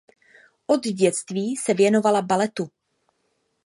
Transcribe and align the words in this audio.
Od 0.67 0.81
dětství 0.83 1.55
se 1.55 1.73
věnovala 1.73 2.21
baletu. 2.21 2.69